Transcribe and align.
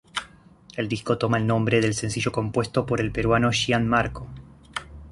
El 0.77 0.87
disco 0.89 1.19
toma 1.19 1.37
el 1.37 1.45
nombre 1.45 1.79
del 1.79 1.93
sencillo 1.93 2.31
compuesto 2.31 2.87
por 2.87 2.99
el 2.99 3.11
peruano 3.11 3.51
Gian 3.51 3.87
Marco. 3.87 4.25